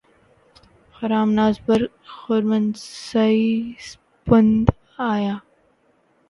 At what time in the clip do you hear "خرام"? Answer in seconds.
0.97-1.29